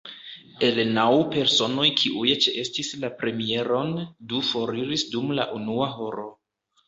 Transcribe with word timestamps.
El 0.67 0.79
naŭ 0.93 1.09
personoj 1.33 1.85
kiuj 1.99 2.31
ĉeestis 2.45 2.89
la 3.03 3.11
premieron, 3.19 3.93
du 4.31 4.41
foriris 4.49 5.07
dum 5.15 5.35
la 5.41 5.45
unua 5.61 5.91
horo. 5.99 6.27